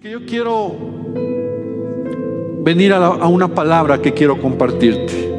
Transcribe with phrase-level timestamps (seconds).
[0.00, 0.74] Que yo quiero
[2.62, 5.30] venir a, una palabra que quiero compartirte.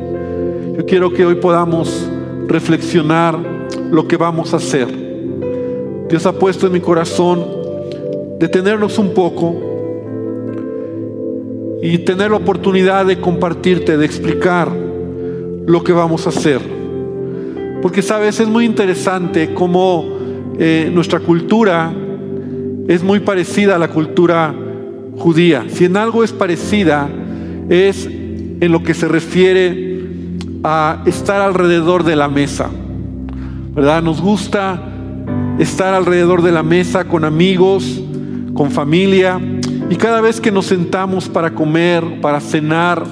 [0.78, 2.08] Yo quiero que hoy podamos
[2.46, 3.40] reflexionar
[3.90, 4.88] lo que vamos a hacer.
[6.08, 7.44] Dios ha puesto en mi corazón
[8.38, 9.56] detenernos un poco
[11.82, 14.72] y tener la oportunidad de compartirte, de explicar
[15.66, 16.62] lo que vamos a hacer.
[17.82, 20.06] Porque sabes, es muy interesante cómo
[20.60, 21.92] eh, nuestra cultura
[22.94, 24.54] es muy parecida a la cultura
[25.18, 25.66] judía.
[25.70, 27.08] Si en algo es parecida,
[27.70, 30.02] es en lo que se refiere
[30.64, 32.70] a estar alrededor de la mesa.
[33.74, 34.04] ¿Verdad?
[34.04, 34.82] Nos gusta
[35.58, 38.02] estar alrededor de la mesa con amigos,
[38.54, 39.40] con familia,
[39.90, 43.04] y cada vez que nos sentamos para comer, para cenar,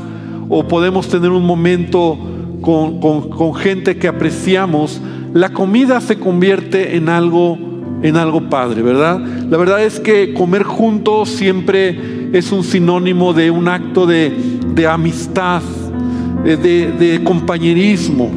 [0.49, 2.17] o podemos tener un momento
[2.61, 4.99] con, con- gente que apreciamos,
[5.33, 7.57] la comida se convierte en algo,
[8.01, 9.19] en algo padre, ¿verdad?
[9.49, 14.31] La verdad es que comer juntos siempre es un sinónimo de un acto de,
[14.89, 15.61] amistad,
[16.43, 18.29] de- de- de compañerismo,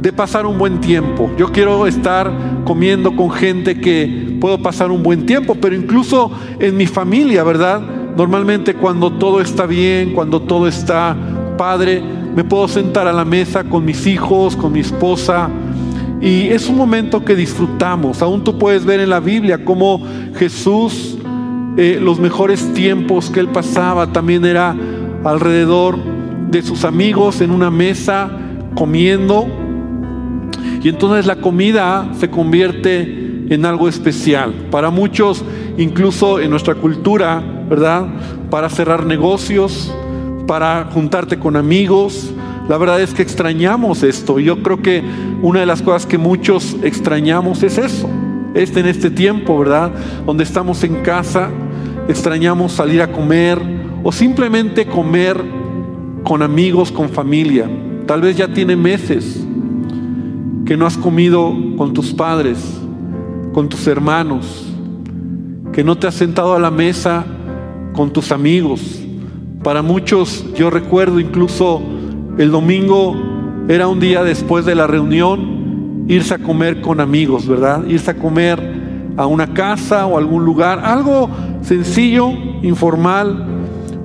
[0.00, 1.30] de pasar un buen tiempo.
[1.36, 2.30] Yo quiero estar
[2.64, 7.80] comiendo con gente que puedo pasar un buen tiempo, pero incluso en mi familia, ¿verdad?
[8.16, 11.16] Normalmente cuando todo está bien, cuando todo está
[11.56, 12.02] padre,
[12.36, 15.48] me puedo sentar a la mesa con mis hijos, con mi esposa,
[16.22, 18.22] y es un momento que disfrutamos.
[18.22, 20.06] Aún tú puedes ver en la Biblia cómo
[20.36, 21.18] Jesús,
[21.76, 24.76] eh, los mejores tiempos que él pasaba, también era
[25.24, 25.98] alrededor
[26.48, 28.30] de sus amigos en una mesa
[28.76, 29.48] comiendo.
[30.80, 34.52] Y entonces la comida se convierte en algo especial.
[34.70, 35.44] Para muchos,
[35.76, 38.06] incluso en nuestra cultura, ¿verdad?
[38.48, 39.92] Para cerrar negocios,
[40.46, 42.32] para juntarte con amigos.
[42.68, 44.38] La verdad es que extrañamos esto.
[44.38, 45.02] Yo creo que
[45.42, 48.08] una de las cosas que muchos extrañamos es eso.
[48.54, 49.92] Este en este tiempo, ¿verdad?
[50.26, 51.50] Donde estamos en casa,
[52.08, 53.60] extrañamos salir a comer
[54.04, 55.42] o simplemente comer
[56.22, 57.68] con amigos, con familia.
[58.06, 59.44] Tal vez ya tiene meses
[60.64, 62.58] que no has comido con tus padres,
[63.52, 64.66] con tus hermanos,
[65.72, 67.24] que no te has sentado a la mesa
[67.92, 69.00] con tus amigos.
[69.62, 71.80] Para muchos, yo recuerdo incluso
[72.38, 73.14] el domingo
[73.68, 77.84] era un día después de la reunión, irse a comer con amigos, ¿verdad?
[77.86, 78.60] Irse a comer
[79.16, 81.28] a una casa o algún lugar, algo
[81.60, 82.30] sencillo,
[82.62, 83.46] informal,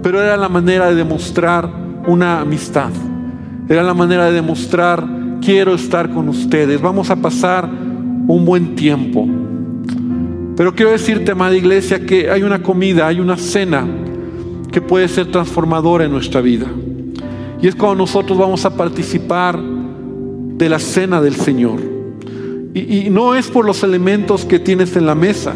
[0.04, 1.70] pero era la manera de demostrar
[2.08, 2.92] una amistad.
[3.70, 5.06] Era la manera de demostrar,
[5.42, 9.28] quiero estar con ustedes, vamos a pasar un buen tiempo.
[10.56, 13.86] Pero quiero decirte, amada iglesia, que hay una comida, hay una cena
[14.72, 16.68] que puede ser transformadora en nuestra vida.
[17.62, 21.79] Y es cuando nosotros vamos a participar de la cena del Señor.
[22.73, 25.53] Y, no es por los elementos que tienes en la mesa,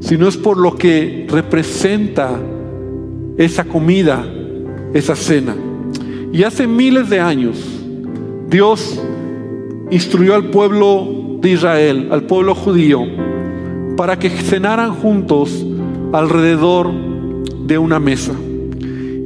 [0.00, 2.30] sino es por lo que representa
[3.36, 4.24] esa comida,
[4.92, 5.54] esa cena.
[6.32, 7.56] Y hace miles de años,
[8.48, 9.00] Dios
[9.90, 13.02] instruyó al pueblo de Israel, al pueblo judío,
[13.96, 15.64] para que cenaran juntos
[16.12, 16.90] alrededor
[17.64, 18.32] de una mesa.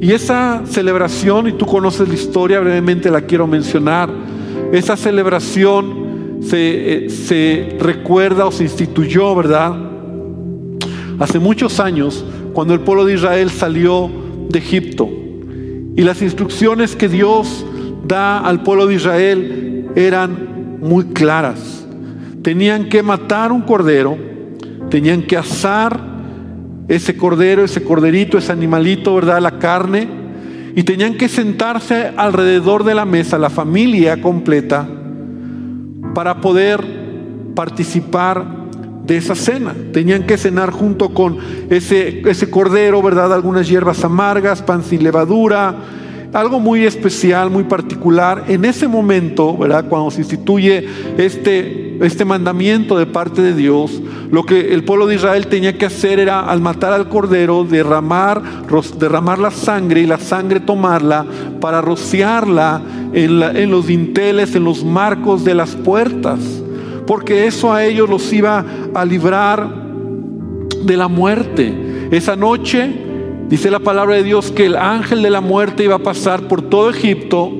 [0.05, 4.07] Y esa celebración, y tú conoces la historia, brevemente la quiero mencionar,
[4.71, 9.75] esa celebración se, eh, se recuerda o se instituyó, ¿verdad?
[11.17, 12.23] Hace muchos años,
[12.53, 14.11] cuando el pueblo de Israel salió
[14.47, 15.09] de Egipto.
[15.95, 17.65] Y las instrucciones que Dios
[18.07, 21.83] da al pueblo de Israel eran muy claras.
[22.43, 24.15] Tenían que matar un cordero,
[24.91, 25.99] tenían que asar
[26.87, 29.41] ese cordero, ese corderito, ese animalito, ¿verdad?
[29.41, 30.07] La carne.
[30.75, 34.87] Y tenían que sentarse alrededor de la mesa, la familia completa,
[36.13, 36.83] para poder
[37.55, 38.45] participar
[39.05, 39.73] de esa cena.
[39.93, 41.37] Tenían que cenar junto con
[41.69, 43.33] ese, ese cordero, ¿verdad?
[43.33, 45.75] Algunas hierbas amargas, pan sin levadura,
[46.35, 48.43] algo muy especial, muy particular.
[48.49, 49.87] En ese momento, ¿verdad?
[49.87, 50.85] Cuando se instituye
[51.17, 54.01] este, este mandamiento de parte de Dios,
[54.31, 58.41] lo que el pueblo de Israel tenía que hacer era, al matar al cordero, derramar,
[58.99, 61.25] derramar la sangre y la sangre tomarla
[61.61, 62.81] para rociarla
[63.13, 66.39] en, en los dinteles, en los marcos de las puertas.
[67.07, 69.69] Porque eso a ellos los iba a librar
[70.83, 72.07] de la muerte.
[72.11, 73.04] Esa noche
[73.47, 76.61] dice la palabra de Dios que el ángel de la muerte iba a pasar por
[76.63, 77.51] todo Egipto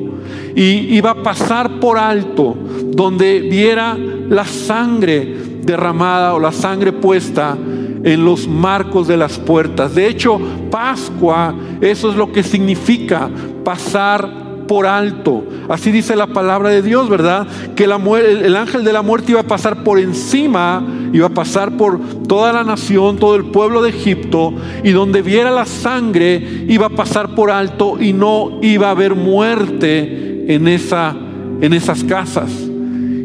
[0.56, 2.56] y iba a pasar por alto
[2.86, 7.58] donde viera la sangre derramada o la sangre puesta
[8.06, 9.96] en los marcos de las puertas.
[9.96, 10.40] De hecho,
[10.70, 13.30] Pascua, eso es lo que significa
[13.64, 15.44] pasar por alto.
[15.70, 17.48] Así dice la palabra de Dios, ¿verdad?
[17.76, 22.00] Que el ángel de la muerte iba a pasar por encima, iba a pasar por
[22.28, 24.54] toda la nación, todo el pueblo de Egipto,
[24.84, 29.16] y donde viera la sangre, iba a pasar por alto y no iba a haber
[29.16, 31.16] muerte en, esa,
[31.62, 32.52] en esas casas.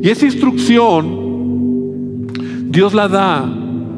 [0.03, 1.31] Y esa instrucción
[2.71, 3.53] Dios la da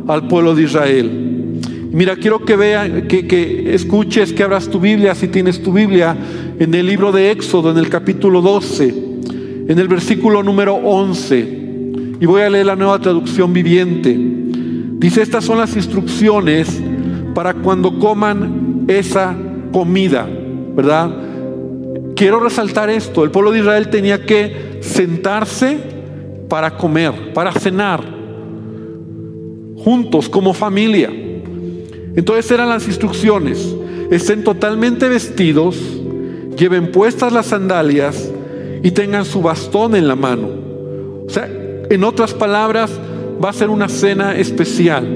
[0.09, 1.61] al pueblo de Israel.
[1.93, 6.17] Mira, quiero que vean, que, que, escuches, que abras tu Biblia, si tienes tu Biblia,
[6.63, 8.95] en el libro de Éxodo, en el capítulo 12,
[9.67, 11.39] en el versículo número 11.
[12.21, 14.17] Y voy a leer la nueva traducción viviente.
[14.17, 16.81] Dice, estas son las instrucciones
[17.35, 19.35] para cuando coman esa
[19.73, 20.29] comida,
[20.77, 21.11] ¿verdad?
[22.15, 25.79] Quiero resaltar esto, el pueblo de Israel tenía que sentarse
[26.49, 28.05] para comer, para cenar,
[29.79, 31.11] juntos como familia.
[32.15, 33.75] Entonces eran las instrucciones.
[34.13, 36.02] Estén totalmente vestidos,
[36.57, 38.31] lleven puestas las sandalias
[38.83, 40.49] y tengan su bastón en la mano.
[41.27, 41.49] O sea,
[41.89, 42.91] en otras palabras,
[43.43, 45.07] va a ser una cena especial.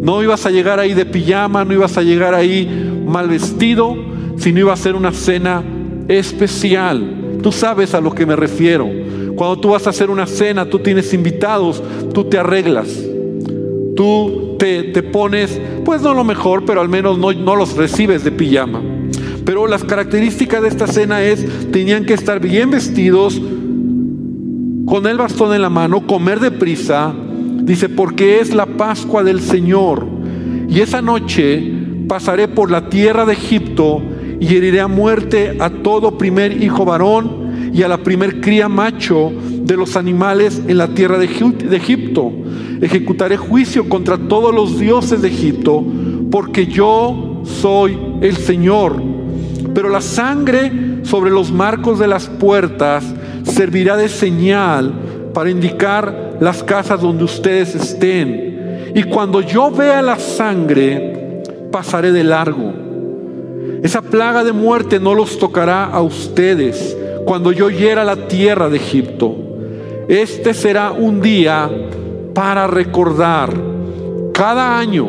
[0.00, 2.68] No ibas a llegar ahí de pijama, no ibas a llegar ahí
[3.06, 3.96] mal vestido,
[4.36, 5.62] sino iba a ser una cena
[6.08, 7.38] especial.
[7.42, 8.88] Tú sabes a lo que me refiero.
[9.36, 11.82] Cuando tú vas a hacer una cena, tú tienes invitados,
[12.12, 12.88] tú te arreglas.
[13.96, 18.30] Tú te, pones, pues no lo mejor, pero al menos no, no los recibes de
[18.30, 18.80] pijama.
[19.44, 23.40] Pero las características de esta cena es, tenían que estar bien vestidos,
[24.86, 27.14] con el bastón en la mano, comer deprisa,
[27.62, 30.06] dice, porque es la Pascua del Señor.
[30.68, 31.72] Y esa noche
[32.08, 34.02] pasaré por la tierra de Egipto
[34.40, 39.32] y heriré a muerte a todo primer hijo varón y a la primer cría macho
[39.32, 41.26] de los animales en la tierra de
[41.76, 42.32] Egipto.
[42.80, 45.84] Ejecutaré juicio contra todos los dioses de Egipto,
[46.30, 49.11] porque yo soy el Señor.
[49.74, 53.04] Pero la sangre sobre los marcos de las puertas
[53.44, 54.92] servirá de señal
[55.32, 58.92] para indicar las casas donde ustedes estén.
[58.94, 62.72] Y cuando yo vea la sangre, pasaré de largo.
[63.82, 68.76] Esa plaga de muerte no los tocará a ustedes cuando yo hiera la tierra de
[68.76, 69.36] Egipto.
[70.08, 71.70] Este será un día
[72.34, 73.52] para recordar
[74.32, 75.08] cada año,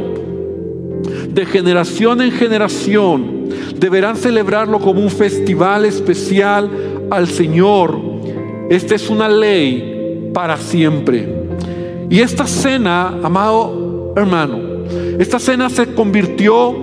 [1.30, 3.43] de generación en generación,
[3.78, 6.70] deberán celebrarlo como un festival especial
[7.10, 8.00] al Señor.
[8.70, 11.28] Esta es una ley para siempre.
[12.10, 14.60] Y esta cena, amado hermano,
[15.20, 16.76] esta cena se convirtió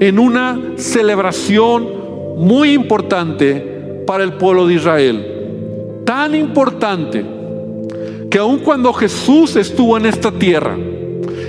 [0.00, 1.86] en una celebración
[2.36, 5.26] muy importante para el pueblo de Israel.
[6.04, 7.24] Tan importante
[8.30, 10.76] que aun cuando Jesús estuvo en esta tierra,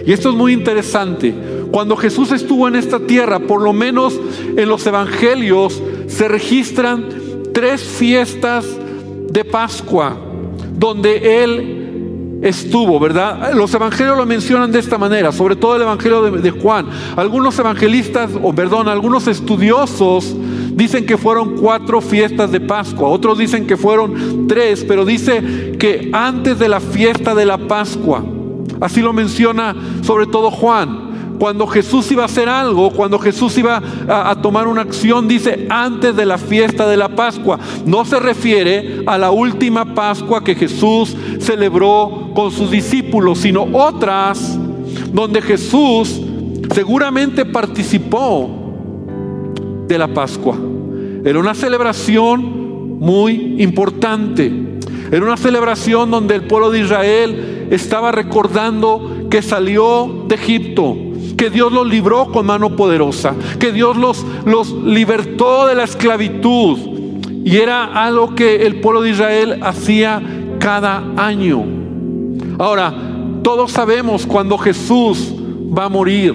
[0.06, 1.34] y esto es muy interesante,
[1.74, 4.14] cuando Jesús estuvo en esta tierra, por lo menos
[4.56, 7.10] en los evangelios se registran
[7.52, 8.64] tres fiestas
[9.32, 10.16] de Pascua
[10.72, 13.56] donde Él estuvo, ¿verdad?
[13.56, 16.86] Los evangelios lo mencionan de esta manera, sobre todo el evangelio de, Juan.
[17.16, 20.36] Algunos evangelistas, o perdón, algunos estudiosos
[20.76, 26.12] dicen que fueron cuatro fiestas de Pascua, otros dicen que fueron tres, pero dice que
[26.14, 28.24] antes de la fiesta de la Pascua,
[28.80, 31.03] así lo menciona sobre todo Juan,
[31.44, 36.16] cuando Jesús iba a hacer algo, cuando Jesús iba a, tomar una acción, dice antes
[36.16, 37.60] de la fiesta de la Pascua.
[37.86, 44.58] No se refiere a la última Pascua que Jesús celebró con sus discípulos, sino otras
[45.12, 46.22] donde Jesús
[46.74, 48.50] seguramente participó
[49.86, 50.56] de la Pascua.
[51.26, 54.50] Era una celebración muy importante.
[55.12, 60.96] Era una celebración donde el pueblo de Israel estaba recordando que salió de Egipto,
[61.38, 66.78] que Dios los libró con mano poderosa, que Dios los, los libertó de la esclavitud.
[67.46, 70.22] Y era algo que el pueblo de Israel hacía
[70.60, 71.64] cada año.
[72.58, 72.94] Ahora,
[73.44, 75.34] todos sabemos cuando Jesús
[75.78, 76.34] va a morir.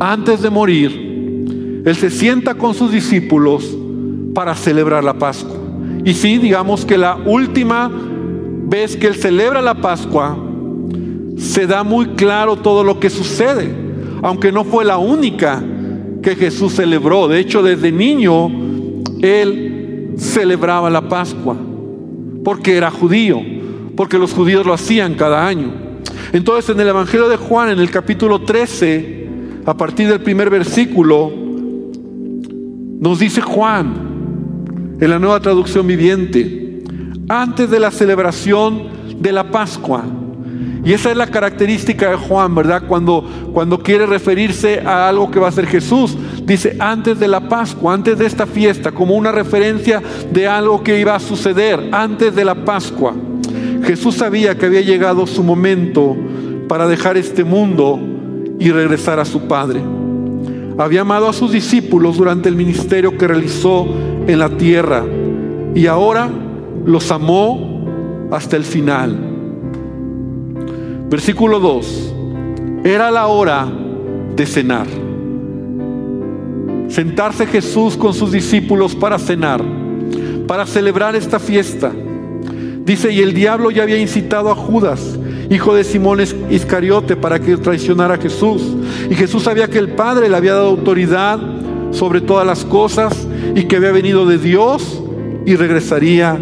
[0.00, 3.76] Antes de morir, Él se sienta con sus discípulos
[4.34, 5.56] para celebrar la Pascua.
[6.04, 7.90] Y sí, digamos que la última
[8.68, 10.36] vez que Él celebra la Pascua,
[11.36, 13.70] se da muy claro todo lo que sucede,
[14.22, 15.62] aunque no fue la única
[16.22, 17.28] que Jesús celebró.
[17.28, 18.50] De hecho, desde niño
[19.20, 21.56] Él celebraba la Pascua,
[22.42, 23.40] porque era judío,
[23.96, 25.72] porque los judíos lo hacían cada año.
[26.32, 29.28] Entonces en el Evangelio de Juan, en el capítulo 13,
[29.66, 31.32] a partir del primer versículo,
[32.98, 36.82] nos dice Juan, en la nueva traducción viviente,
[37.28, 38.84] antes de la celebración
[39.20, 40.04] de la Pascua,
[40.86, 42.84] y esa es la característica de Juan, ¿verdad?
[42.86, 47.48] Cuando, cuando quiere referirse a algo que va a ser Jesús, dice antes de la
[47.48, 50.00] Pascua, antes de esta fiesta, como una referencia
[50.30, 53.16] de algo que iba a suceder antes de la Pascua.
[53.82, 56.16] Jesús sabía que había llegado su momento
[56.68, 57.98] para dejar este mundo
[58.60, 59.80] y regresar a su Padre.
[60.78, 63.88] Había amado a sus discípulos durante el ministerio que realizó
[64.28, 65.04] en la tierra
[65.74, 66.30] y ahora
[66.84, 69.35] los amó hasta el final.
[71.08, 72.14] Versículo 2.
[72.84, 73.66] Era la hora
[74.34, 74.86] de cenar.
[76.88, 79.62] Sentarse Jesús con sus discípulos para cenar,
[80.46, 81.92] para celebrar esta fiesta.
[82.84, 85.18] Dice, y el diablo ya había incitado a Judas,
[85.50, 86.20] hijo de Simón
[86.50, 88.62] Iscariote, para que traicionara a Jesús.
[89.10, 91.40] Y Jesús sabía que el Padre le había dado autoridad
[91.90, 95.02] sobre todas las cosas y que había venido de Dios
[95.44, 96.38] y regresaría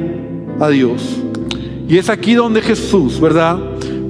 [0.60, 1.16] a Dios.
[1.88, 3.58] Y es aquí donde Jesús, ¿verdad?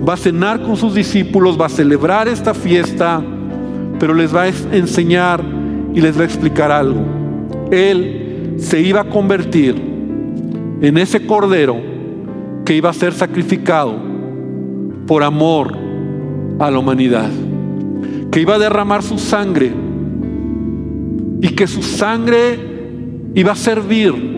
[0.06, 3.22] Va a cenar con sus discípulos, va a celebrar esta fiesta,
[3.98, 5.42] pero les va a enseñar
[5.94, 7.00] y les va a explicar algo.
[7.70, 9.74] Él se iba a convertir
[10.80, 11.76] en ese cordero
[12.64, 13.94] que iba a ser sacrificado
[15.06, 15.76] por amor
[16.58, 17.30] a la humanidad,
[18.30, 19.72] que iba a derramar su sangre
[21.40, 22.58] y que su sangre
[23.34, 24.34] iba a servir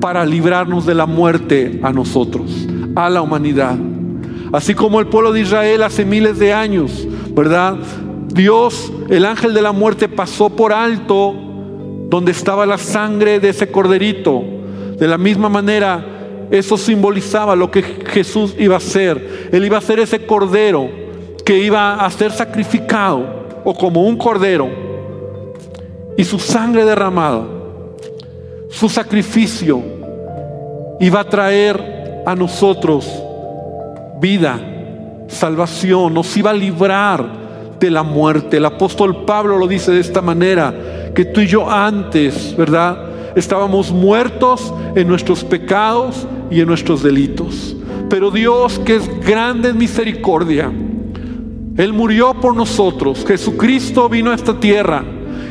[0.00, 3.76] para librarnos de la muerte a nosotros, a la humanidad.
[4.52, 7.76] Así como el pueblo de Israel hace miles de años, ¿verdad?
[8.34, 11.34] Dios, el ángel de la muerte, pasó por alto
[12.08, 14.42] donde estaba la sangre de ese corderito.
[14.98, 16.04] De la misma manera,
[16.50, 19.48] eso simbolizaba lo que Jesús iba a hacer.
[19.50, 20.90] Él iba a ser ese cordero
[21.46, 23.24] que iba a ser sacrificado
[23.64, 24.68] o como un cordero.
[26.18, 27.46] Y su sangre derramada,
[28.68, 29.82] su sacrificio,
[31.00, 33.10] iba a traer a nosotros
[34.22, 34.60] vida,
[35.26, 37.42] salvación, nos iba a librar
[37.80, 38.58] de la muerte.
[38.58, 43.34] El apóstol Pablo lo dice de esta manera, que tú y yo antes, ¿verdad?
[43.34, 47.74] Estábamos muertos en nuestros pecados y en nuestros delitos.
[48.08, 50.70] Pero Dios, que es grande en misericordia,
[51.76, 53.24] Él murió por nosotros.
[53.26, 55.02] Jesucristo vino a esta tierra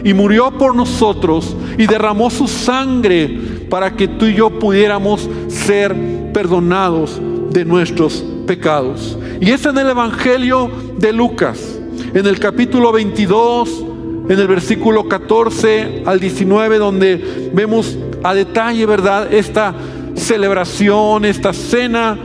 [0.04, 3.38] y murió por nosotros y derramó su sangre
[3.70, 5.94] para que tú y yo pudiéramos ser
[6.32, 7.20] perdonados
[7.52, 9.18] de nuestros pecados.
[9.40, 11.80] Y es en el Evangelio de Lucas,
[12.14, 13.86] en el capítulo 22,
[14.30, 19.34] en el versículo 14 al 19, donde vemos a detalle, ¿verdad?
[19.34, 19.74] Esta
[20.16, 22.18] celebración, esta cena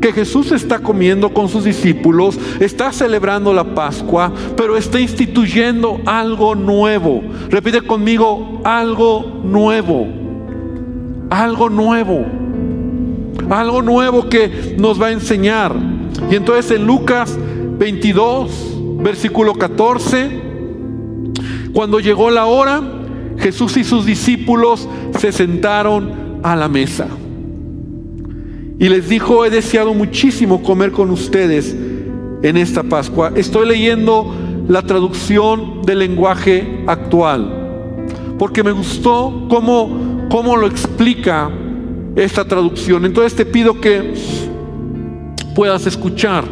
[0.00, 6.56] que Jesús está comiendo con sus discípulos, está celebrando la Pascua, pero está instituyendo algo
[6.56, 7.22] nuevo.
[7.48, 10.08] Repite conmigo, algo nuevo.
[11.30, 12.42] Algo nuevo
[13.50, 15.74] algo nuevo que nos va a enseñar.
[16.30, 17.36] Y entonces en Lucas
[17.78, 20.40] 22, versículo 14,
[21.72, 22.82] cuando llegó la hora,
[23.38, 27.08] Jesús y sus discípulos se sentaron a la mesa.
[28.78, 31.74] Y les dijo, he deseado muchísimo comer con ustedes
[32.42, 33.32] en esta Pascua.
[33.34, 34.34] Estoy leyendo
[34.68, 37.96] la traducción del lenguaje actual,
[38.38, 41.50] porque me gustó cómo, cómo lo explica
[42.16, 43.04] esta traducción.
[43.04, 44.14] Entonces te pido que
[45.54, 46.44] puedas escuchar.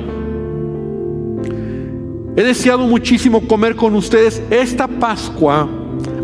[2.36, 5.68] He deseado muchísimo comer con ustedes esta Pascua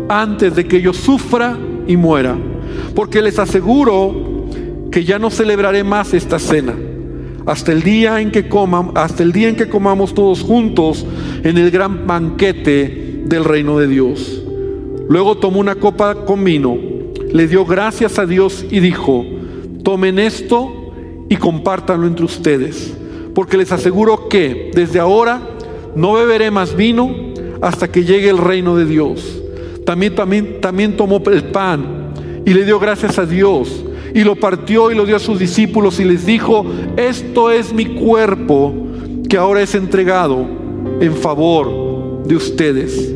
[0.09, 2.37] antes de que yo sufra y muera,
[2.95, 4.45] porque les aseguro
[4.91, 6.73] que ya no celebraré más esta cena
[7.45, 11.05] hasta el día en que coman, hasta el día en que comamos todos juntos
[11.43, 14.43] en el gran banquete del reino de Dios.
[15.07, 16.96] Luego tomó una copa con vino
[17.37, 19.23] le dio gracias a Dios y dijo,
[19.83, 20.91] tomen esto
[21.29, 22.97] y compártanlo entre ustedes,
[23.35, 25.41] porque les aseguro que desde ahora
[25.95, 27.15] no beberé más vino
[27.61, 29.39] hasta que llegue el reino de Dios.
[29.85, 32.11] También, también, también tomó el pan
[32.43, 35.99] y le dio gracias a Dios y lo partió y lo dio a sus discípulos
[35.99, 36.65] y les dijo,
[36.97, 38.73] esto es mi cuerpo
[39.29, 40.43] que ahora es entregado
[40.99, 43.13] en favor de ustedes.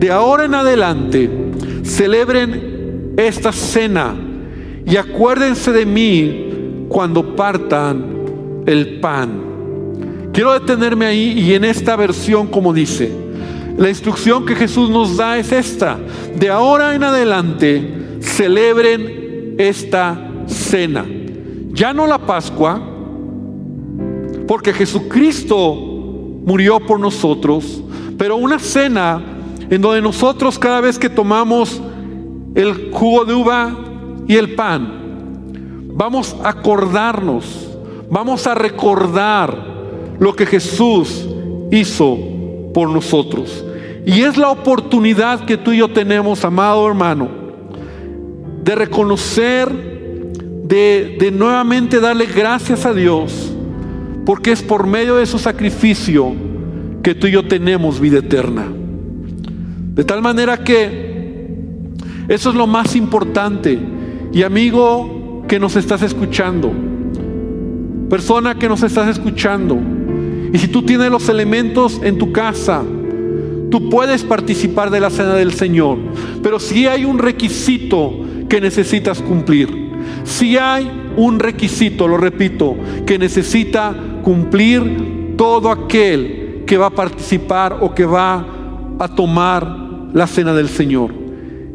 [0.00, 1.30] De ahora en adelante,
[1.84, 2.69] celebren
[3.26, 4.14] esta cena
[4.86, 10.30] y acuérdense de mí cuando partan el pan.
[10.32, 13.10] Quiero detenerme ahí y en esta versión como dice,
[13.76, 15.98] la instrucción que Jesús nos da es esta.
[16.36, 21.04] De ahora en adelante celebren esta cena.
[21.72, 22.80] Ya no la Pascua,
[24.46, 25.74] porque Jesucristo
[26.44, 27.82] murió por nosotros,
[28.18, 29.22] pero una cena
[29.70, 31.80] en donde nosotros cada vez que tomamos
[32.54, 33.76] el jugo de uva
[34.26, 35.00] y el pan.
[35.92, 37.68] Vamos a acordarnos,
[38.10, 39.70] vamos a recordar
[40.18, 41.26] lo que Jesús
[41.70, 42.18] hizo
[42.72, 43.64] por nosotros.
[44.06, 47.28] Y es la oportunidad que tú y yo tenemos, amado hermano,
[48.64, 49.68] de reconocer,
[50.64, 53.52] de, de nuevamente darle gracias a Dios,
[54.24, 56.32] porque es por medio de su sacrificio
[57.02, 58.66] que tú y yo tenemos vida eterna.
[59.94, 61.09] De tal manera que
[62.30, 63.76] eso es lo más importante.
[64.32, 66.72] Y amigo que nos estás escuchando,
[68.08, 69.76] persona que nos estás escuchando,
[70.52, 72.84] y si tú tienes los elementos en tu casa,
[73.68, 75.98] tú puedes participar de la cena del Señor.
[76.40, 78.12] Pero si hay un requisito
[78.48, 79.90] que necesitas cumplir,
[80.22, 87.78] si hay un requisito, lo repito, que necesita cumplir todo aquel que va a participar
[87.80, 88.46] o que va
[89.00, 89.66] a tomar
[90.12, 91.19] la cena del Señor.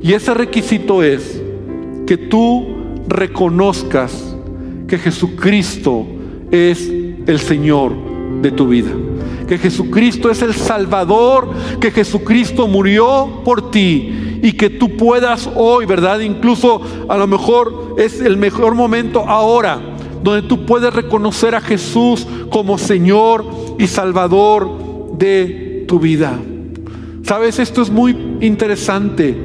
[0.06, 1.42] Y ese requisito es
[2.06, 2.76] que tú
[3.08, 4.36] reconozcas
[4.88, 6.06] que Jesucristo
[6.52, 6.88] es
[7.26, 7.92] el Señor
[8.40, 8.92] de tu vida.
[9.48, 15.88] Que Jesucristo es el Salvador, que Jesucristo murió por ti y que tú puedas hoy,
[15.88, 16.20] ¿verdad?
[16.20, 19.82] Incluso a lo mejor es el mejor momento ahora,
[20.22, 23.44] donde tú puedes reconocer a Jesús como Señor
[23.80, 26.40] y Salvador de tu vida.
[27.26, 29.36] Sabes, esto es muy interesante,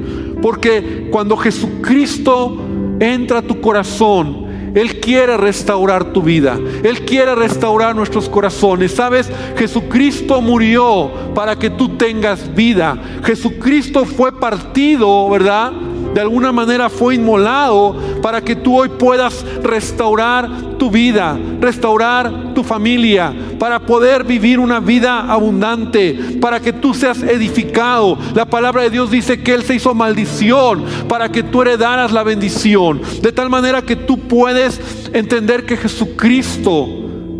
[0.41, 2.57] porque cuando Jesucristo
[2.99, 6.57] entra a tu corazón, Él quiere restaurar tu vida.
[6.83, 8.93] Él quiere restaurar nuestros corazones.
[8.93, 9.29] ¿Sabes?
[9.57, 12.97] Jesucristo murió para que tú tengas vida.
[13.23, 15.71] Jesucristo fue partido, ¿verdad?
[16.13, 22.63] De alguna manera fue inmolado para que tú hoy puedas restaurar tu vida, restaurar tu
[22.63, 28.17] familia, para poder vivir una vida abundante, para que tú seas edificado.
[28.33, 32.23] La palabra de Dios dice que Él se hizo maldición para que tú heredaras la
[32.23, 33.01] bendición.
[33.21, 34.81] De tal manera que tú puedes
[35.13, 36.87] entender que Jesucristo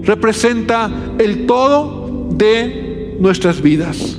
[0.04, 4.18] representa el todo de nuestras vidas.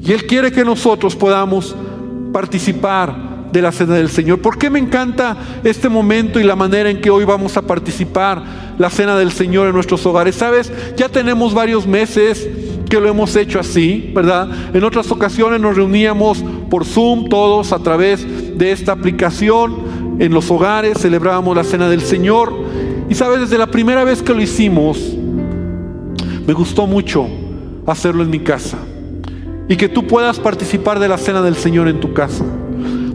[0.00, 1.74] Y Él quiere que nosotros podamos
[2.32, 4.40] participar de la cena del Señor.
[4.40, 8.42] ¿Por qué me encanta este momento y la manera en que hoy vamos a participar
[8.78, 10.34] la cena del Señor en nuestros hogares?
[10.36, 12.48] Sabes, ya tenemos varios meses
[12.88, 14.48] que lo hemos hecho así, ¿verdad?
[14.74, 18.26] En otras ocasiones nos reuníamos por Zoom todos a través
[18.58, 22.52] de esta aplicación en los hogares, celebrábamos la cena del Señor.
[23.08, 24.98] Y sabes, desde la primera vez que lo hicimos,
[26.46, 27.28] me gustó mucho
[27.86, 28.78] hacerlo en mi casa.
[29.68, 32.44] Y que tú puedas participar de la cena del Señor en tu casa.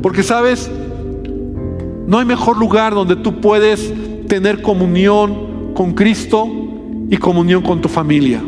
[0.07, 0.71] Porque sabes,
[2.07, 3.93] no hay mejor lugar donde tú puedes
[4.29, 6.47] tener comunión con Cristo
[7.09, 8.41] y comunión con tu familia.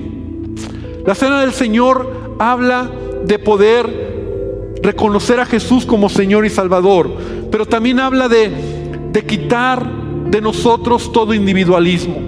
[1.05, 2.89] La cena del Señor habla
[3.25, 7.11] de poder reconocer a Jesús como Señor y Salvador,
[7.51, 9.85] pero también habla de, quitar
[10.31, 12.19] de nosotros todo individualismo,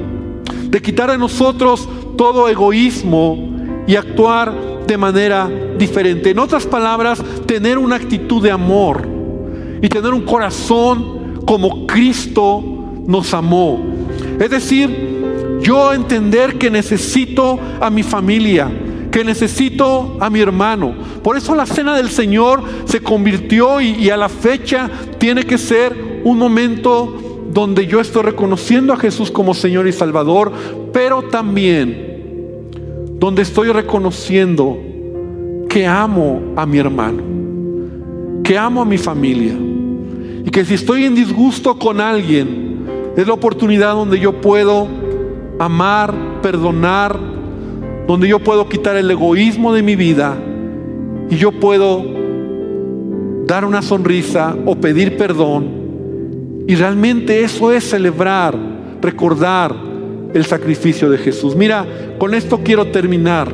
[0.66, 3.56] de quitar de nosotros todo egoísmo
[3.88, 4.54] y actuar
[4.86, 6.32] de manera diferente.
[6.32, 9.11] En otras palabras, tener una actitud de amor
[9.82, 12.64] y tener un corazón como Cristo
[13.08, 13.80] nos amó.
[14.40, 18.72] Es decir, yo entender que necesito a mi familia,
[19.12, 20.94] que necesito a mi hermano.
[21.24, 26.22] Por eso la cena del Señor se convirtió y, a la fecha tiene que ser
[26.24, 30.52] un momento donde yo estoy reconociendo a Jesús como Señor y Salvador,
[30.94, 32.10] pero también
[33.20, 34.80] donde estoy reconociendo
[35.70, 37.22] que amo a mi hermano,
[38.52, 39.54] que amo a mi familia
[40.46, 42.86] y que si estoy en disgusto con alguien,
[43.16, 44.90] es la oportunidad donde yo puedo
[45.58, 47.18] amar, perdonar,
[48.06, 50.36] donde yo puedo quitar el egoísmo de mi vida
[51.30, 52.04] y yo puedo
[53.46, 56.66] dar una sonrisa o pedir perdón.
[56.68, 58.54] Y realmente eso es celebrar,
[59.02, 59.74] recordar
[60.34, 61.56] el sacrificio de Jesús.
[61.56, 61.88] Mira,
[62.20, 63.50] con esto quiero terminar,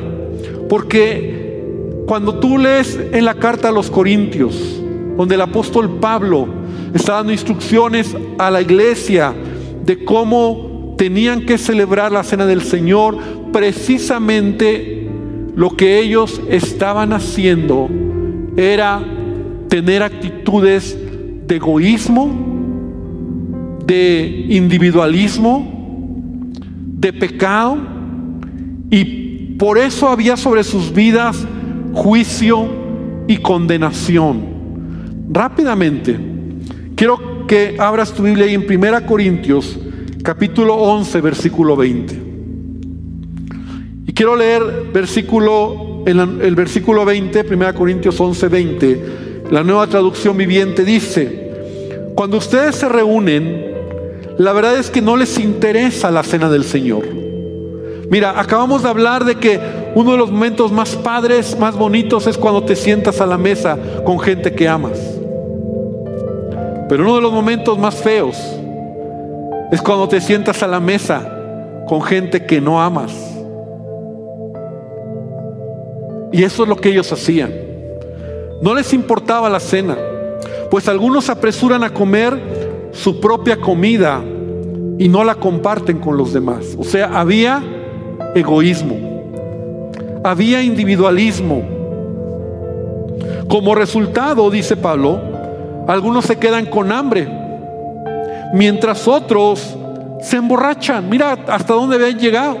[0.68, 1.62] porque
[2.04, 4.82] cuando tú lees en la carta a los Corintios,
[5.18, 6.46] donde el apóstol Pablo
[6.94, 9.34] está dando instrucciones a la iglesia
[9.84, 13.18] de cómo tenían que celebrar la cena del Señor,
[13.52, 15.10] precisamente
[15.56, 17.88] lo que ellos estaban haciendo
[18.56, 19.04] era
[19.68, 20.96] tener actitudes
[21.46, 22.30] de egoísmo,
[23.84, 25.66] de individualismo,
[27.00, 27.76] de pecado
[28.88, 31.44] y por eso había sobre sus vidas
[31.92, 32.68] juicio
[33.26, 34.57] y condenación.
[35.30, 36.18] Rápidamente,
[36.96, 39.78] quiero que abras tu Biblia ahí en 1 Corintios
[40.22, 42.22] capítulo 11 versículo 20.
[44.06, 49.02] Y quiero leer versículo, el, versículo 20, 1 Corintios 11, 20.
[49.50, 53.74] La nueva traducción viviente dice, cuando ustedes se reúnen,
[54.38, 57.04] la verdad es que no les interesa la cena del Señor.
[58.10, 59.60] Mira, acabamos de hablar de que
[59.94, 63.78] uno de los momentos más padres, más bonitos es cuando te sientas a la mesa
[64.04, 65.17] con gente que amas.
[66.88, 68.36] Pero uno de los momentos más feos
[69.70, 73.12] es cuando te sientas a la mesa con gente que no amas.
[76.32, 77.52] Y eso es lo que ellos hacían.
[78.62, 79.96] No les importaba la cena,
[80.70, 82.38] pues algunos apresuran a comer
[82.92, 84.22] su propia comida
[84.98, 86.74] y no la comparten con los demás.
[86.78, 87.62] O sea, había
[88.34, 89.30] egoísmo,
[90.24, 91.62] había individualismo.
[93.48, 95.20] Como resultado, dice Pablo,
[95.88, 97.26] algunos se quedan con hambre,
[98.52, 99.76] mientras otros
[100.20, 101.08] se emborrachan.
[101.08, 102.58] Mira hasta dónde habían llegado.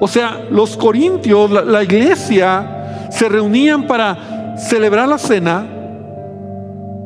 [0.00, 5.64] O sea, los corintios, la, iglesia, se reunían para celebrar la cena,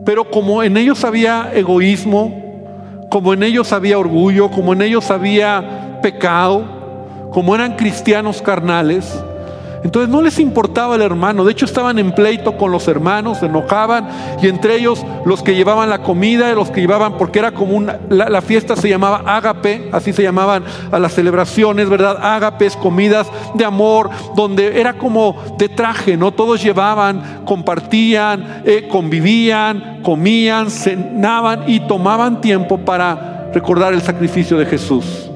[0.06, 5.98] pero como en ellos había egoísmo, como en ellos había orgullo, como en ellos había
[6.00, 9.22] pecado, como eran cristianos carnales,
[9.85, 13.47] entonces no les importaba el hermano, de hecho estaban en pleito con los hermanos, se
[13.47, 14.09] enojaban
[14.42, 18.01] y entre ellos los que llevaban la comida, los que llevaban, porque era como una,
[18.09, 22.16] la, fiesta se llamaba ágape, así se llamaban a las celebraciones, ¿verdad?
[22.23, 26.33] Ágapes, comidas de amor, donde era como de traje, ¿no?
[26.33, 34.64] Todos llevaban, compartían, eh, convivían, comían, cenaban y tomaban tiempo para recordar el sacrificio de
[34.64, 35.31] Jesús.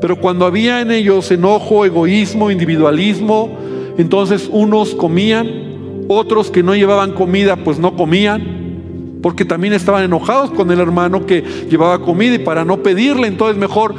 [0.00, 3.67] Pero cuando había en ellos enojo, egoísmo, individualismo,
[3.98, 10.50] entonces unos comían, otros que no llevaban comida pues no comían, porque también estaban enojados
[10.52, 13.94] con el hermano que llevaba comida y para no pedirle entonces mejor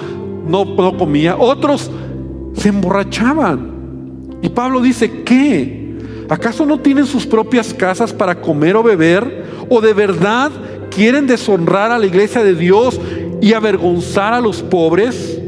[0.47, 1.35] no, no comía.
[1.37, 1.91] Otros
[2.53, 3.77] se emborrachaban.
[4.41, 5.97] Y Pablo dice, ¿qué?
[6.29, 9.43] ¿Acaso no tienen sus propias casas para comer o beber?
[9.69, 10.51] ¿O de verdad
[10.89, 12.99] quieren deshonrar a la iglesia de Dios
[13.41, 15.39] y avergonzar a los pobres?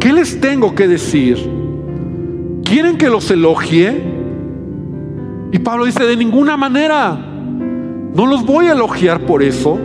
[0.00, 1.65] ¿Qué les tengo que decir?
[2.68, 4.02] ¿Quieren que los elogie?
[5.52, 7.12] Y Pablo dice, de ninguna manera.
[7.12, 9.78] No los voy a elogiar por eso.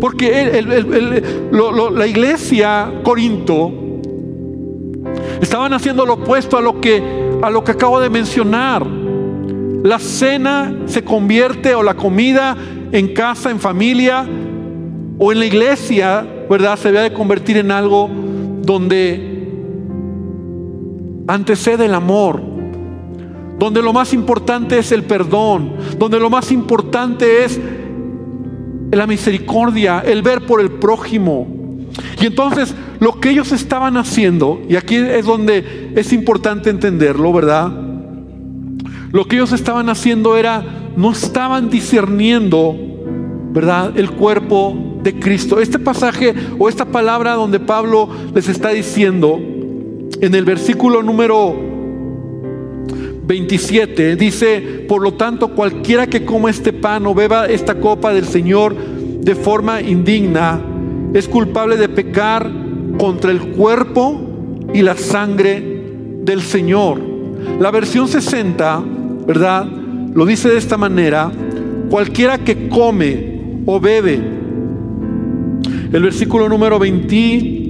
[0.00, 0.62] Porque
[1.50, 3.72] la iglesia Corinto
[5.40, 8.86] estaban haciendo lo opuesto a lo que a lo que acabo de mencionar.
[8.86, 12.56] La cena se convierte o la comida
[12.92, 14.26] en casa, en familia
[15.18, 16.78] o en la iglesia, ¿verdad?
[16.78, 18.08] Se debe de convertir en algo
[18.62, 19.31] donde
[21.26, 22.40] antecede el amor,
[23.58, 27.60] donde lo más importante es el perdón, donde lo más importante es
[28.90, 31.46] la misericordia, el ver por el prójimo.
[32.20, 37.72] Y entonces lo que ellos estaban haciendo, y aquí es donde es importante entenderlo, ¿verdad?
[39.12, 40.64] Lo que ellos estaban haciendo era,
[40.96, 42.74] no estaban discerniendo,
[43.52, 43.92] ¿verdad?
[43.96, 45.60] El cuerpo de Cristo.
[45.60, 49.38] Este pasaje o esta palabra donde Pablo les está diciendo,
[50.22, 51.52] en el versículo número
[53.26, 58.24] 27 dice, por lo tanto, cualquiera que coma este pan o beba esta copa del
[58.24, 60.60] Señor de forma indigna,
[61.12, 62.48] es culpable de pecar
[62.98, 64.20] contra el cuerpo
[64.72, 65.82] y la sangre
[66.22, 67.00] del Señor.
[67.58, 68.80] La versión 60,
[69.26, 69.66] ¿verdad?
[70.14, 71.32] Lo dice de esta manera,
[71.90, 74.20] cualquiera que come o bebe.
[75.92, 77.61] El versículo número 20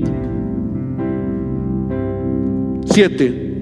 [2.92, 3.52] 7.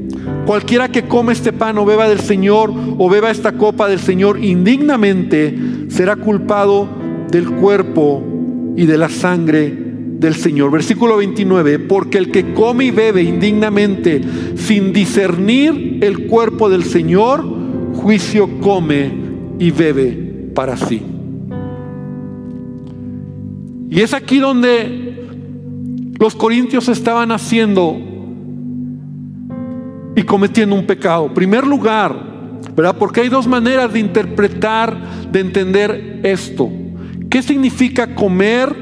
[0.46, 4.42] Cualquiera que come este pan o beba del Señor o beba esta copa del Señor
[4.42, 5.56] indignamente
[5.88, 6.88] será culpado
[7.30, 8.22] del cuerpo
[8.76, 9.72] y de la sangre
[10.18, 10.70] del Señor.
[10.70, 14.20] Versículo 29, porque el que come y bebe indignamente
[14.56, 17.44] sin discernir el cuerpo del Señor,
[17.94, 19.12] juicio come
[19.58, 21.02] y bebe para sí.
[23.90, 25.24] Y es aquí donde
[26.18, 28.09] los corintios estaban haciendo
[30.16, 31.32] y cometiendo un pecado.
[31.32, 32.14] Primer lugar,
[32.74, 32.96] ¿verdad?
[32.98, 34.96] Porque hay dos maneras de interpretar,
[35.30, 36.70] de entender esto.
[37.28, 38.74] ¿Qué significa comer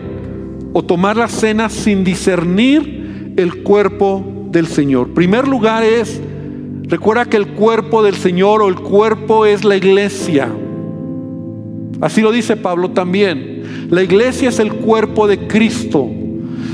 [0.72, 5.12] o tomar la cena sin discernir el cuerpo del Señor?
[5.12, 6.20] Primer lugar es,
[6.84, 10.48] recuerda que el cuerpo del Señor o el cuerpo es la iglesia.
[12.00, 13.88] Así lo dice Pablo también.
[13.90, 16.08] La iglesia es el cuerpo de Cristo.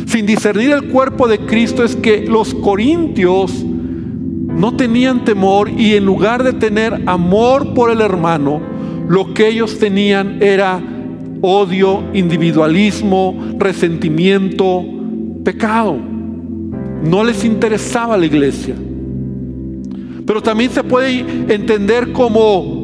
[0.06, 3.64] Sin discernir el cuerpo de Cristo es que los corintios
[4.56, 8.60] no tenían temor y en lugar de tener amor por el hermano,
[9.08, 10.80] lo que ellos tenían era
[11.40, 14.84] odio, individualismo, resentimiento,
[15.44, 15.96] pecado.
[17.02, 18.74] No les interesaba la iglesia.
[20.26, 21.18] Pero también se puede
[21.52, 22.82] entender como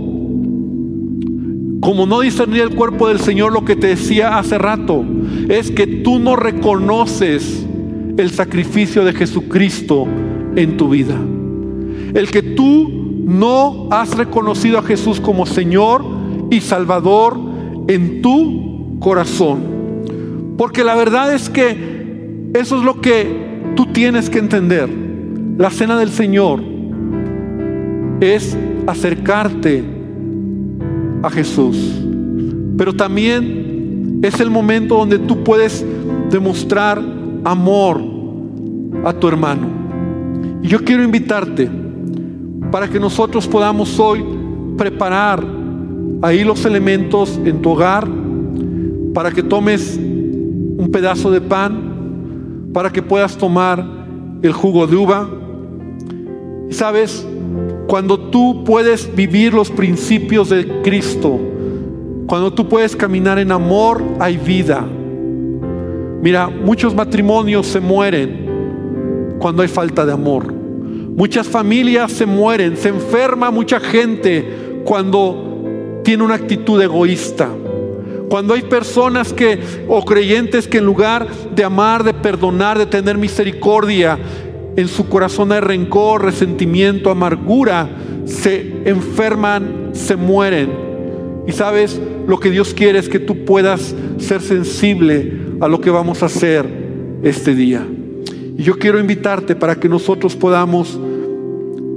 [1.81, 5.03] como no discernir el cuerpo del Señor, lo que te decía hace rato,
[5.49, 7.67] es que tú no reconoces
[8.19, 10.07] el sacrificio de Jesucristo
[10.57, 11.17] en tu vida.
[12.15, 12.91] El que tú
[13.25, 16.05] no has reconocido a Jesús como Señor
[16.51, 17.39] y Salvador
[17.89, 20.55] en tu corazón.
[20.57, 24.89] Porque la verdad es que eso es lo que tú tienes que entender.
[25.57, 26.61] La cena del Señor
[28.21, 29.85] es acercarte
[31.23, 31.77] a Jesús.
[32.77, 35.85] Pero también es el momento donde tú puedes
[36.31, 37.01] demostrar
[37.45, 38.03] amor
[39.05, 39.69] a tu hermano.
[40.63, 41.71] Y yo quiero invitarte
[42.71, 44.25] para que nosotros podamos hoy
[44.77, 45.45] preparar
[46.23, 48.07] ahí los elementos en tu hogar,
[49.15, 53.85] para que tomes un pedazo de pan, para que puedas tomar
[54.43, 55.29] el jugo de uva.
[56.69, 57.27] Y sabes,
[57.87, 61.39] cuando tú puedes vivir los principios de Cristo,
[62.27, 64.87] cuando tú puedes caminar en amor, hay vida.
[66.23, 70.60] Mira, muchos matrimonios se mueren cuando hay falta de amor.
[71.17, 77.49] Muchas familias se mueren, se enferma mucha gente cuando tiene una actitud egoísta.
[78.29, 83.19] Cuando hay personas que, o creyentes que en lugar de amar, de perdonar, de tener
[83.19, 84.19] misericordia,
[84.77, 87.89] en su corazón hay rencor, resentimiento, amargura,
[88.25, 90.71] se enferman, se mueren.
[91.47, 95.91] Y sabes, lo que Dios quiere es que tú puedas ser sensible a lo que
[95.91, 96.67] vamos a hacer
[97.25, 97.85] este día.
[98.61, 101.01] Y yo quiero invitarte para que nosotros podamos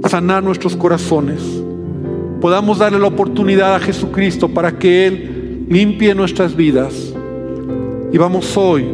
[0.08, 1.42] sanar nuestros corazones,
[2.40, 7.12] podamos darle la oportunidad a Jesucristo para que Él limpie nuestras vidas.
[8.10, 8.86] Y vamos hoy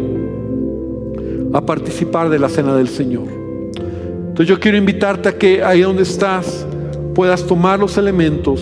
[1.52, 3.28] a participar de la cena del Señor.
[3.28, 6.66] Entonces yo quiero invitarte a que ahí donde estás
[7.14, 8.60] puedas tomar los elementos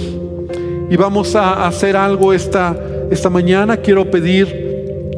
[0.90, 2.78] y vamos a hacer algo esta,
[3.10, 3.78] esta mañana.
[3.78, 4.68] Quiero pedir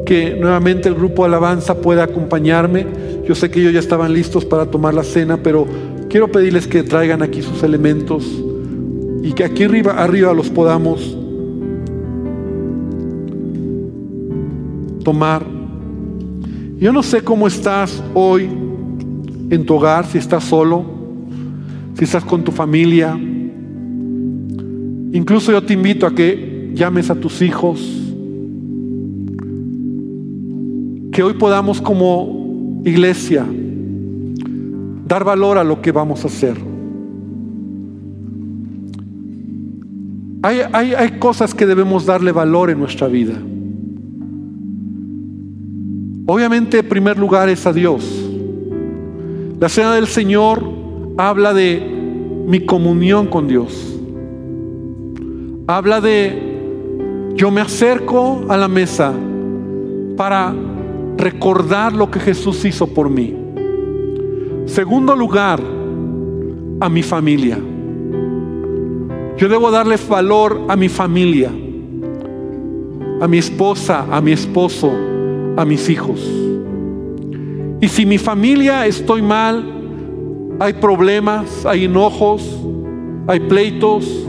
[0.07, 3.00] que nuevamente el grupo Alabanza pueda acompañarme.
[3.31, 5.65] Yo sé que ellos ya estaban listos para tomar la cena, pero
[6.09, 8.27] quiero pedirles que traigan aquí sus elementos
[9.23, 11.17] y que aquí arriba, arriba los podamos
[15.05, 15.47] tomar.
[16.81, 18.49] Yo no sé cómo estás hoy
[19.51, 20.85] en tu hogar, si estás solo,
[21.97, 23.17] si estás con tu familia.
[25.13, 27.81] Incluso yo te invito a que llames a tus hijos.
[31.13, 32.40] Que hoy podamos como
[32.85, 33.47] iglesia
[35.07, 36.57] dar valor a lo que vamos a hacer.
[40.43, 43.35] Hay, hay, hay cosas que debemos darle valor en nuestra vida.
[46.27, 48.31] Obviamente, en primer lugar es a Dios.
[49.59, 50.63] La cena del Señor
[51.19, 51.83] habla de
[52.47, 53.99] mi comunión con Dios.
[55.67, 56.51] Habla de
[57.35, 59.13] yo me acerco a la mesa
[60.17, 60.55] para
[61.21, 63.37] recordar lo que Jesús hizo por mí.
[64.67, 65.61] Segundo lugar,
[66.81, 67.59] a mi familia.
[69.37, 71.51] Yo debo darle valor a mi familia,
[73.21, 74.91] a mi esposa, a mi esposo,
[75.57, 76.21] a mis hijos.
[77.81, 79.65] Y si mi familia estoy mal,
[80.59, 82.59] hay problemas, hay enojos,
[83.27, 84.27] hay pleitos,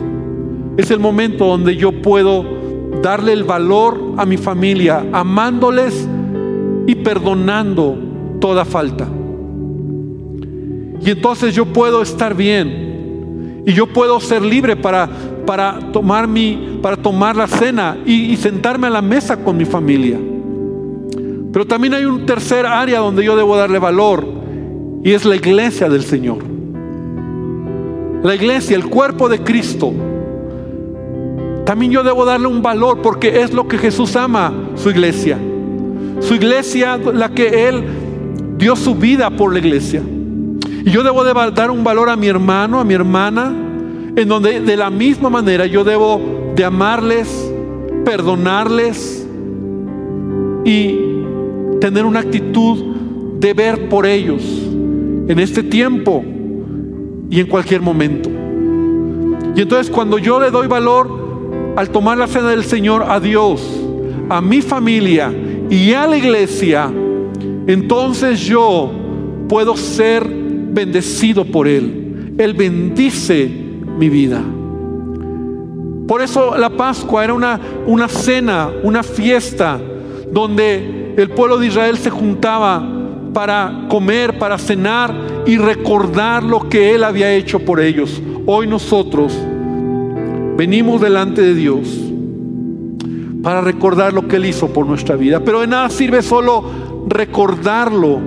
[0.76, 2.44] es el momento donde yo puedo
[3.02, 6.08] darle el valor a mi familia, amándoles
[6.86, 7.96] y perdonando
[8.40, 9.08] toda falta.
[11.04, 15.08] Y entonces yo puedo estar bien y yo puedo ser libre para,
[15.46, 20.18] para, tomar, mi, para tomar la cena y sentarme a la mesa con mi familia.
[21.52, 24.26] Pero también hay un tercer área donde yo debo darle valor
[25.04, 26.38] y es la iglesia del Señor.
[28.22, 29.92] La iglesia, el cuerpo de Cristo.
[31.66, 35.38] También yo debo darle un valor porque es lo que Jesús ama, su iglesia.
[36.22, 37.82] Su iglesia, la que Él
[38.56, 40.02] dio su vida por la iglesia.
[40.84, 43.52] Y yo debo de dar un valor a mi hermano, a mi hermana,
[44.14, 47.52] en donde de la misma manera yo debo de amarles,
[48.04, 49.26] perdonarles
[50.64, 50.98] y
[51.80, 52.78] tener una actitud
[53.38, 54.42] de ver por ellos
[55.28, 56.24] en este tiempo
[57.30, 58.30] y en cualquier momento.
[59.56, 63.62] Y entonces cuando yo le doy valor al tomar la cena del Señor a Dios,
[64.28, 65.32] a mi familia
[65.72, 66.92] y a la iglesia,
[67.66, 68.92] entonces yo
[69.48, 72.34] puedo ser bendecido por Él.
[72.36, 73.50] Él bendice
[73.98, 74.42] mi vida.
[76.06, 79.80] Por eso la Pascua era una, una cena, una fiesta
[80.30, 82.86] donde el pueblo de Israel se juntaba
[83.32, 85.14] para comer, para cenar
[85.46, 88.20] y recordar lo que Él había hecho por ellos.
[88.44, 89.32] Hoy nosotros
[90.58, 92.11] venimos delante de Dios
[93.42, 95.40] para recordar lo que Él hizo por nuestra vida.
[95.40, 96.64] Pero de nada sirve solo
[97.08, 98.20] recordarlo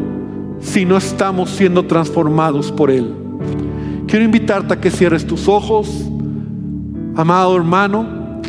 [0.59, 3.13] si no estamos siendo transformados por Él.
[4.07, 5.89] quiero invitarte a que cierres tus ojos,
[7.15, 8.41] amado hermano,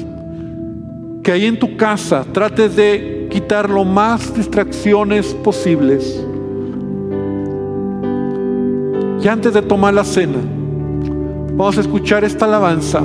[1.22, 6.24] que ahí en tu casa trates de quitar lo más distracciones posibles.
[9.22, 10.38] Y antes de tomar la cena,
[11.56, 13.02] vamos a escuchar esta alabanza.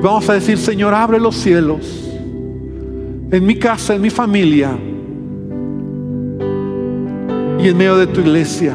[0.00, 2.08] Y vamos a decir, Señor, abre los cielos
[3.30, 4.70] en mi casa, en mi familia
[7.62, 8.74] y en medio de tu iglesia.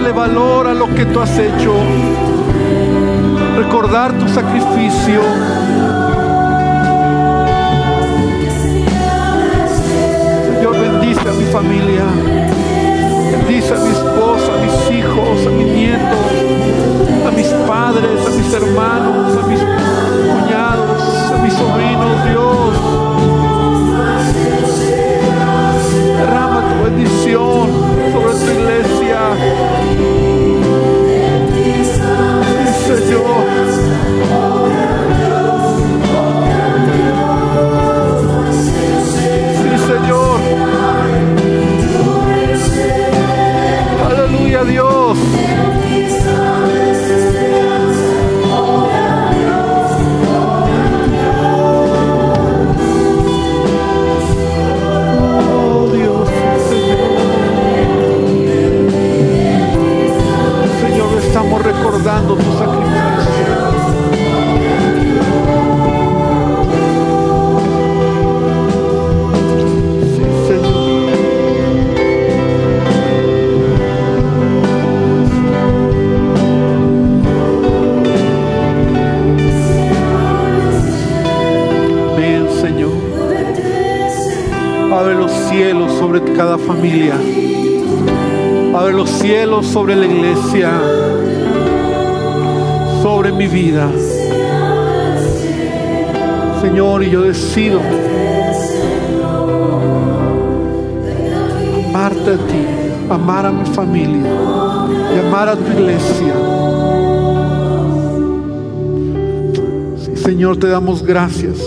[0.00, 1.74] darle valor a lo que tú has hecho.
[3.56, 5.20] Recordar tu sacrificio.
[10.54, 12.04] Señor, bendice a mi familia.
[13.30, 16.32] Bendice a mi esposa, a mis hijos, a mis nietos,
[17.26, 22.60] a mis padres, a mis hermanos, a mis cuñados, a mis sobrinos, Dios.
[26.82, 27.79] bendición sobre
[28.50, 29.20] tu iglesia.
[32.86, 34.59] Señor.
[89.72, 90.72] Sobre la iglesia
[93.02, 93.88] sobre mi vida.
[96.60, 97.80] Señor, y yo decido
[101.88, 102.66] amarte a ti,
[103.08, 104.30] amar a mi familia
[105.14, 106.34] y amar a tu iglesia.
[110.16, 111.58] Señor, te damos gracias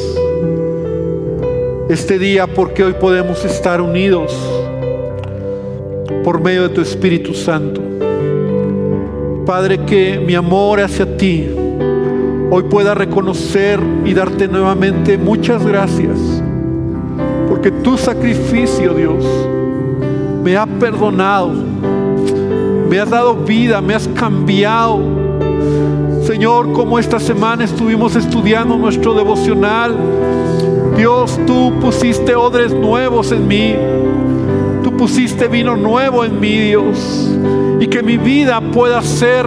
[1.87, 4.35] este día porque hoy podemos estar unidos
[6.23, 7.92] por medio de tu Espíritu Santo.
[9.45, 11.49] Padre, que mi amor hacia ti
[12.49, 16.17] hoy pueda reconocer y darte nuevamente muchas gracias,
[17.49, 19.25] porque tu sacrificio, Dios,
[20.43, 21.51] me ha perdonado,
[22.89, 25.01] me has dado vida, me has cambiado.
[26.25, 29.97] Señor, como esta semana estuvimos estudiando nuestro devocional,
[30.95, 33.75] Dios, tú pusiste odres nuevos en mí,
[34.84, 37.29] tú pusiste vino nuevo en mí, Dios
[37.83, 39.45] y que mi vida pueda ser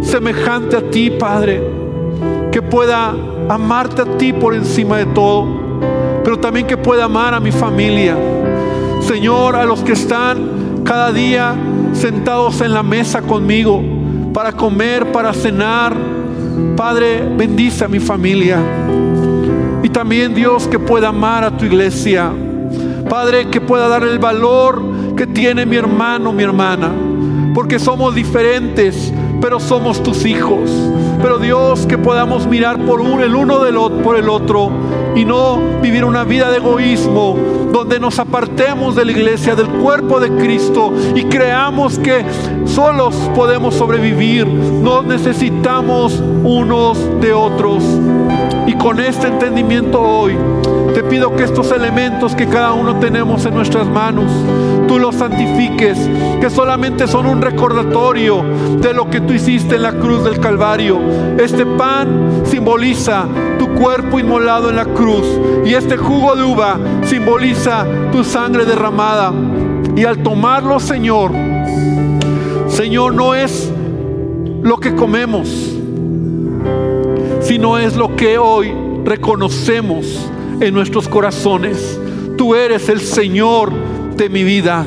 [0.00, 1.62] semejante a ti, Padre.
[2.50, 3.14] Que pueda
[3.48, 5.46] amarte a ti por encima de todo,
[6.24, 8.16] pero también que pueda amar a mi familia.
[9.00, 11.54] Señor, a los que están cada día
[11.92, 13.80] sentados en la mesa conmigo
[14.34, 15.94] para comer, para cenar.
[16.76, 18.58] Padre, bendice a mi familia.
[19.84, 22.28] Y también Dios que pueda amar a tu iglesia.
[23.08, 24.82] Padre, que pueda dar el valor
[25.14, 27.05] que tiene mi hermano, mi hermana
[27.56, 30.70] porque somos diferentes, pero somos tus hijos.
[31.22, 34.70] pero Dios, que podamos mirar por uno, el uno del otro, por el otro
[35.14, 37.34] y no vivir una vida de egoísmo
[37.72, 42.26] donde nos apartemos de la iglesia, del cuerpo de Cristo y creamos que
[42.66, 44.46] solos podemos sobrevivir.
[44.46, 47.82] No necesitamos unos de otros.
[48.66, 50.36] Y con este entendimiento hoy,
[50.96, 54.32] te pido que estos elementos que cada uno tenemos en nuestras manos,
[54.88, 55.98] tú los santifiques,
[56.40, 58.42] que solamente son un recordatorio
[58.80, 60.98] de lo que tú hiciste en la cruz del Calvario.
[61.38, 63.26] Este pan simboliza
[63.58, 65.26] tu cuerpo inmolado en la cruz
[65.66, 69.34] y este jugo de uva simboliza tu sangre derramada.
[69.94, 71.30] Y al tomarlo, Señor,
[72.68, 73.70] Señor, no es
[74.62, 75.76] lo que comemos,
[77.42, 78.72] sino es lo que hoy
[79.04, 80.30] reconocemos
[80.60, 81.98] en nuestros corazones.
[82.36, 83.72] Tú eres el Señor
[84.16, 84.86] de mi vida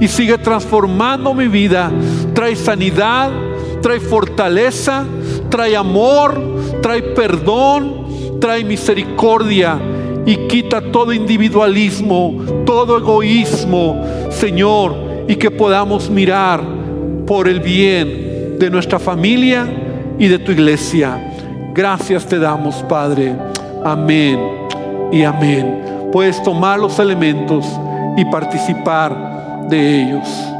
[0.00, 1.90] y sigue transformando mi vida.
[2.34, 3.30] Trae sanidad,
[3.80, 5.04] trae fortaleza,
[5.48, 6.40] trae amor,
[6.82, 9.78] trae perdón, trae misericordia
[10.26, 14.94] y quita todo individualismo, todo egoísmo, Señor,
[15.28, 16.62] y que podamos mirar
[17.26, 19.66] por el bien de nuestra familia
[20.18, 21.32] y de tu iglesia.
[21.74, 23.34] Gracias te damos, Padre.
[23.84, 24.63] Amén
[25.12, 26.08] y amén.
[26.12, 27.66] Puedes tomar los elementos
[28.16, 30.50] y participar de ellos.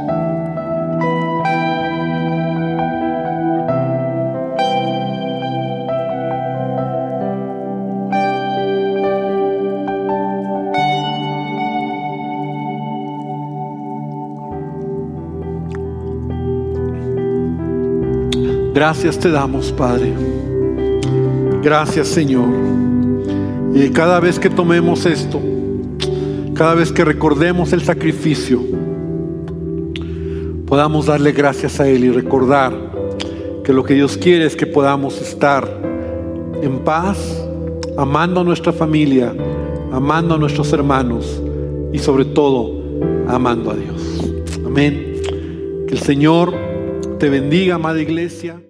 [18.73, 20.13] Gracias te damos, Padre.
[21.63, 22.94] Gracias, Señor.
[23.75, 25.41] Y cada vez que tomemos esto,
[26.53, 28.61] cada vez que recordemos el sacrificio,
[30.65, 32.73] podamos darle gracias a Él y recordar
[33.65, 35.67] que lo que Dios quiere es que podamos estar
[36.61, 37.45] en paz,
[37.97, 39.35] amando a nuestra familia,
[39.91, 41.41] amando a nuestros hermanos
[41.91, 42.81] y sobre todo
[43.27, 44.21] amando a Dios.
[44.65, 45.19] Amén.
[45.85, 46.53] Que el Señor
[47.19, 48.61] te bendiga, amada iglesia.